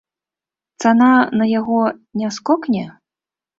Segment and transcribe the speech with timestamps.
[0.83, 1.09] Цана
[1.43, 1.79] на яго
[2.23, 2.83] не скокне?